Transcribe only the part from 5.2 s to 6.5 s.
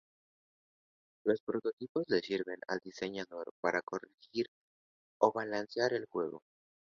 balancear el juego.